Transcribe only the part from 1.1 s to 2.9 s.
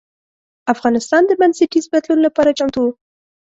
د بنسټیز بدلون لپاره چمتو و.